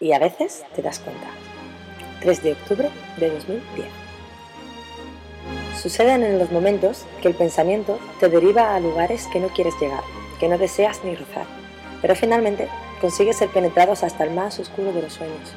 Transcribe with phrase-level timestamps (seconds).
[0.00, 1.26] y a veces te das cuenta.
[2.22, 3.86] 3 de octubre de 2010.
[5.80, 10.02] Suceden en los momentos que el pensamiento te deriva a lugares que no quieres llegar,
[10.38, 11.46] que no deseas ni rozar,
[12.00, 12.68] pero finalmente
[13.00, 15.52] consigues ser penetrados hasta el más oscuro de los sueños.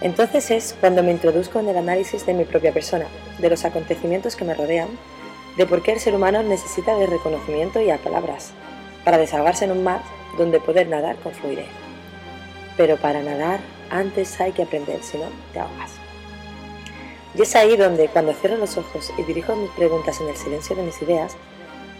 [0.00, 3.06] Entonces es cuando me introduzco en el análisis de mi propia persona,
[3.38, 4.88] de los acontecimientos que me rodean,
[5.56, 8.52] de por qué el ser humano necesita de reconocimiento y a palabras,
[9.04, 10.00] para desahogarse en un mar
[10.38, 11.89] donde poder nadar con fluidez.
[12.80, 13.60] Pero para nadar
[13.90, 15.90] antes hay que aprender, si no, te ahogas.
[17.34, 20.74] Y es ahí donde, cuando cierro los ojos y dirijo mis preguntas en el silencio
[20.74, 21.36] de mis ideas,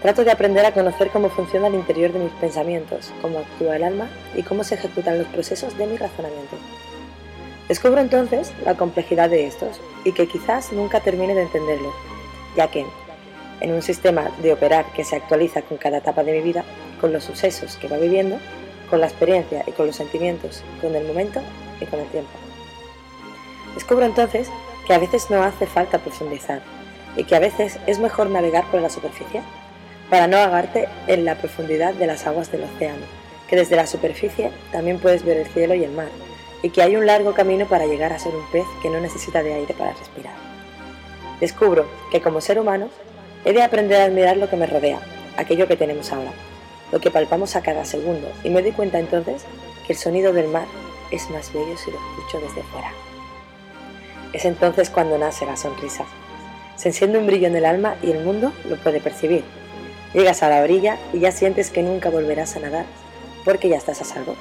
[0.00, 3.82] trato de aprender a conocer cómo funciona el interior de mis pensamientos, cómo actúa el
[3.82, 6.56] alma y cómo se ejecutan los procesos de mi razonamiento.
[7.66, 11.92] Descubro entonces la complejidad de estos y que quizás nunca termine de entenderlo,
[12.56, 12.86] ya que,
[13.60, 16.62] en un sistema de operar que se actualiza con cada etapa de mi vida,
[17.00, 18.38] con los sucesos que va viviendo,
[18.90, 21.40] con la experiencia y con los sentimientos, con el momento
[21.80, 22.30] y con el tiempo.
[23.74, 24.48] Descubro entonces
[24.86, 26.62] que a veces no hace falta profundizar
[27.16, 29.42] y que a veces es mejor navegar por la superficie
[30.10, 33.04] para no ahogarte en la profundidad de las aguas del océano,
[33.48, 36.08] que desde la superficie también puedes ver el cielo y el mar,
[36.62, 39.42] y que hay un largo camino para llegar a ser un pez que no necesita
[39.42, 40.34] de aire para respirar.
[41.40, 42.88] Descubro que como ser humano
[43.44, 45.00] he de aprender a admirar lo que me rodea,
[45.36, 46.32] aquello que tenemos ahora,
[46.92, 49.44] lo que palpamos a cada segundo, y me doy cuenta entonces
[49.86, 50.66] que el sonido del mar
[51.10, 52.92] es más bello si lo escucho desde fuera.
[54.32, 56.04] Es entonces cuando nace la sonrisa.
[56.76, 59.42] Se enciende un brillo en el alma y el mundo lo puede percibir.
[60.14, 62.84] Llegas a la orilla y ya sientes que nunca volverás a nadar
[63.44, 64.36] porque ya estás a salvo.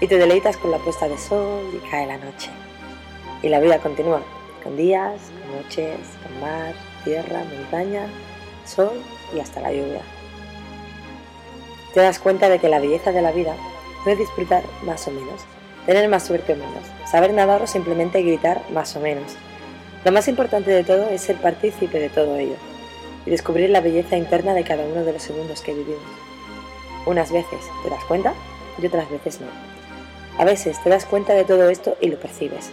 [0.00, 2.50] Y te deleitas con la puesta de sol y cae la noche.
[3.42, 4.22] Y la vida continúa,
[4.62, 6.74] con días, con noches, con mar,
[7.04, 8.06] tierra, montaña,
[8.64, 9.00] sol
[9.34, 10.02] y hasta la lluvia.
[11.94, 13.54] Te das cuenta de que la belleza de la vida
[14.06, 15.42] no disfrutar más o menos,
[15.86, 19.36] tener más suerte o menos, saber nadar o simplemente gritar más o menos.
[20.04, 22.56] Lo más importante de todo es ser partícipe de todo ello
[23.26, 26.02] y descubrir la belleza interna de cada uno de los segundos que vivimos.
[27.06, 28.32] Unas veces te das cuenta
[28.80, 29.48] y otras veces no.
[30.38, 32.70] A veces te das cuenta de todo esto y lo percibes.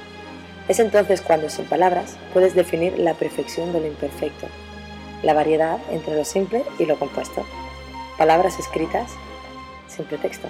[0.68, 4.48] Es entonces cuando, sin palabras, puedes definir la perfección de lo imperfecto,
[5.24, 7.46] la variedad entre lo simple y lo compuesto,
[8.20, 9.14] palabras escritas,
[9.88, 10.50] simple texto.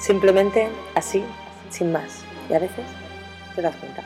[0.00, 1.24] Simplemente así,
[1.70, 2.24] sin más.
[2.50, 2.84] Y a veces
[3.54, 4.02] te das cuenta.